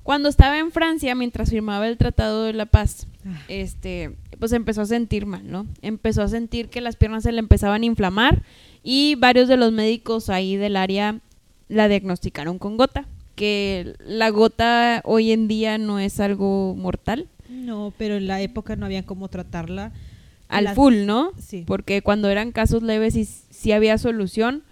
[0.02, 3.38] Cuando estaba en Francia, mientras firmaba el Tratado de la Paz, Ah.
[3.48, 5.66] este, pues empezó a sentir mal, ¿no?
[5.82, 8.42] Empezó a sentir que las piernas se le empezaban a inflamar
[8.82, 11.20] y varios de los médicos ahí del área
[11.68, 13.04] la diagnosticaron con gota,
[13.36, 18.76] que la gota hoy en día no es algo mortal, No, pero en la época
[18.76, 19.92] no había cómo tratarla.
[20.48, 21.32] al full, ¿no?
[21.38, 21.64] Sí.
[21.66, 24.62] Porque cuando eran casos leves sí, sí había solución,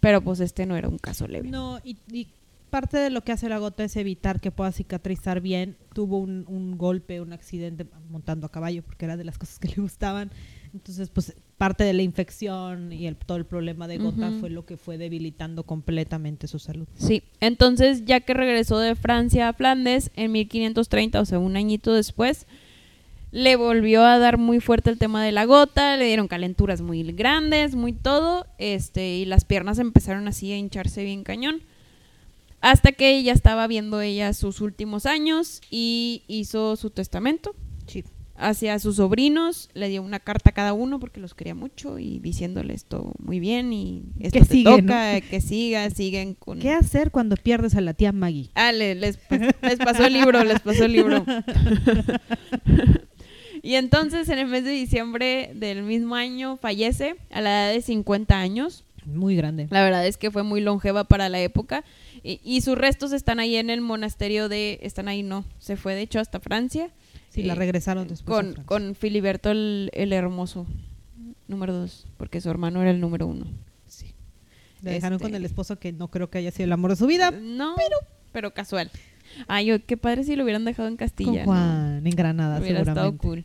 [0.00, 1.48] pero pues este no era un caso leve.
[1.48, 2.28] No, y, y
[2.70, 5.76] parte de lo que hace la gota es evitar que pueda cicatrizar bien.
[5.94, 9.68] Tuvo un, un golpe, un accidente montando a caballo, porque era de las cosas que
[9.68, 10.30] le gustaban.
[10.74, 14.64] Entonces, pues parte de la infección y el, todo el problema de gota fue lo
[14.64, 16.86] que fue debilitando completamente su salud.
[16.96, 21.92] Sí, entonces ya que regresó de Francia a Flandes en 1530, o sea, un añito
[21.92, 22.46] después,
[23.30, 27.02] le volvió a dar muy fuerte el tema de la gota, le dieron calenturas muy
[27.12, 31.62] grandes, muy todo, este, y las piernas empezaron así a hincharse bien cañón.
[32.60, 37.54] Hasta que ya estaba viendo ella sus últimos años y hizo su testamento
[37.88, 38.04] Sí.
[38.38, 42.20] Hacia sus sobrinos, le dio una carta a cada uno porque los quería mucho y
[42.20, 46.72] diciéndoles todo muy bien y esto Que te sigue, toca, que siga, siguen con ¿Qué
[46.72, 48.50] hacer cuando pierdes a la tía Maggie?
[48.54, 51.24] Ah, les, les pasó el libro, les pasó el libro.
[53.62, 57.82] y entonces en el mes de diciembre del mismo año fallece a la edad de
[57.82, 58.84] 50 años.
[59.04, 59.66] Muy grande.
[59.70, 61.84] La verdad es que fue muy longeva para la época.
[62.22, 64.78] Y, y sus restos están ahí en el monasterio de...
[64.82, 65.44] Están ahí, no.
[65.58, 66.90] Se fue de hecho hasta Francia.
[67.42, 68.54] Sí, la regresaron después.
[68.54, 70.66] Con, con Filiberto el, el Hermoso,
[71.46, 72.06] número dos.
[72.16, 73.46] Porque su hermano era el número uno.
[73.86, 74.14] Sí.
[74.82, 76.96] Le dejaron este- con el esposo que no creo que haya sido el amor de
[76.96, 77.30] su vida.
[77.30, 77.74] No,
[78.32, 78.90] pero, casual.
[79.46, 81.44] Ay, yo, qué padre si lo hubieran dejado en Castilla.
[81.44, 81.60] Con ¿no?
[81.60, 83.26] Juan, en Granada, Hubiera estado seguramente.
[83.26, 83.44] cool.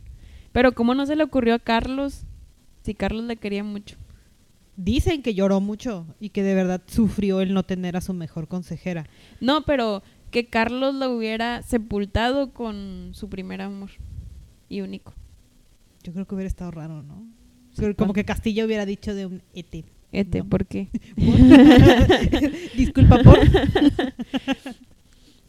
[0.52, 2.22] Pero ¿cómo no se le ocurrió a Carlos?
[2.82, 3.96] Si Carlos le quería mucho.
[4.76, 8.48] Dicen que lloró mucho y que de verdad sufrió el no tener a su mejor
[8.48, 9.06] consejera.
[9.40, 10.02] No, pero
[10.34, 13.90] que Carlos lo hubiera sepultado con su primer amor
[14.68, 15.14] y único.
[16.02, 17.24] Yo creo que hubiera estado raro, ¿no?
[17.76, 19.84] Pero Como que Castilla hubiera dicho de un ete.
[20.10, 20.48] Este, No.
[20.48, 20.88] ¿por qué?
[22.76, 23.38] Disculpa por.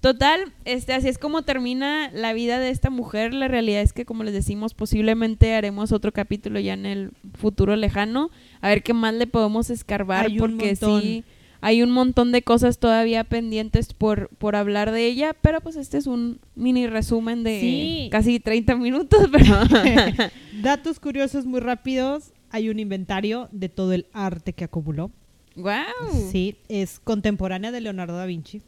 [0.02, 3.34] Total, este, así es como termina la vida de esta mujer.
[3.34, 7.76] La realidad es que, como les decimos, posiblemente haremos otro capítulo ya en el futuro
[7.76, 8.30] lejano.
[8.62, 11.24] A ver qué más le podemos escarbar, Hay porque sí,
[11.62, 15.36] hay un montón de cosas todavía pendientes por, por hablar de ella.
[15.42, 18.10] Pero pues este es un mini resumen de Sí.
[18.12, 19.56] casi 30 minutos, pero...
[20.62, 22.32] Datos curiosos muy rápidos.
[22.52, 25.12] Hay un inventario de todo el arte que acumuló.
[25.56, 26.30] ¡Wow!
[26.32, 28.62] Sí, es contemporánea de Leonardo da Vinci.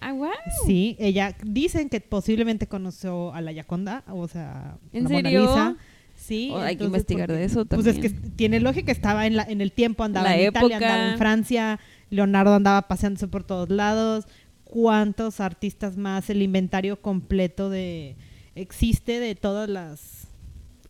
[0.00, 0.30] ¡Ah, wow!
[0.66, 5.42] Sí, ella dicen que posiblemente conoció a la Yaconda, o sea, ¿En la Mona serio?
[5.42, 5.76] Lisa.
[6.16, 8.36] Sí, Oh, hay que investigar porque- de eso Pues es que también.
[8.36, 11.80] tiene lógica, estaba en, la, en el tiempo, andaba La en Italia, andaba en Francia,
[12.10, 14.26] Leonardo andaba paseándose por todos lados.
[14.64, 16.30] ¿Cuántos artistas más?
[16.30, 18.16] El inventario completo de
[18.54, 20.28] existe de todas las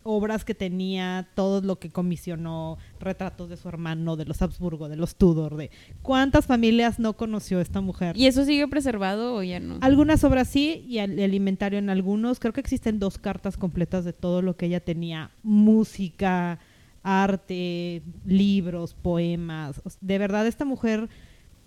[0.03, 4.95] obras que tenía, todo lo que comisionó, retratos de su hermano, de los Habsburgo, de
[4.95, 5.69] los Tudor, de
[6.01, 8.17] cuántas familias no conoció esta mujer.
[8.17, 9.77] ¿Y eso sigue preservado o ya no?
[9.81, 12.39] Algunas obras sí, y el, el inventario en algunos.
[12.39, 15.31] Creo que existen dos cartas completas de todo lo que ella tenía.
[15.43, 16.59] Música,
[17.03, 19.81] arte, libros, poemas.
[20.01, 21.09] De verdad, esta mujer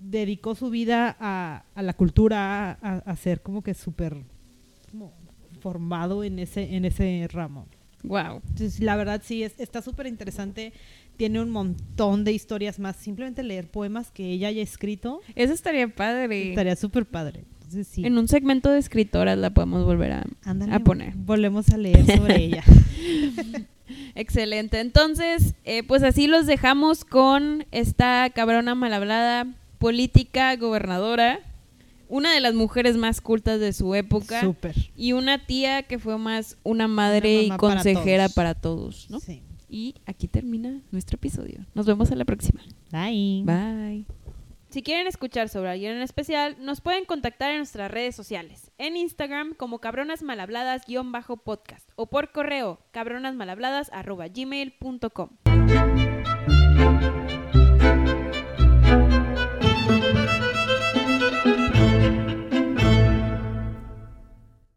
[0.01, 4.25] dedicó su vida a, a la cultura, a, a ser como que súper
[5.61, 7.67] formado en ese, en ese ramo.
[8.03, 8.43] ¡Wow!
[8.49, 10.75] Entonces, la verdad sí, es, está súper interesante.
[11.17, 12.97] Tiene un montón de historias más.
[12.97, 16.51] Simplemente leer poemas que ella haya escrito Eso estaría padre.
[16.51, 17.45] estaría súper padre.
[17.55, 18.05] Entonces, sí.
[18.05, 21.15] En un segmento de escritoras la podemos volver a, Ándale, a poner.
[21.17, 22.63] Volvemos a leer sobre ella.
[24.15, 24.81] Excelente.
[24.81, 29.47] Entonces, eh, pues así los dejamos con esta cabrona mal hablada,
[29.79, 31.41] política, gobernadora,
[32.09, 34.75] una de las mujeres más cultas de su época Súper.
[34.97, 38.35] y una tía que fue más una madre y para consejera todos.
[38.35, 39.21] para todos, ¿no?
[39.21, 39.43] Sí.
[39.69, 41.67] Y aquí termina nuestro episodio.
[41.75, 42.61] Nos vemos a la próxima.
[42.93, 43.43] Bye.
[43.45, 44.07] Bye.
[44.75, 48.97] Si quieren escuchar sobre alguien en especial, nos pueden contactar en nuestras redes sociales, en
[48.97, 55.29] Instagram como cabronasmalhabladas-podcast o por correo cabronasmalhabladas.gmail.com.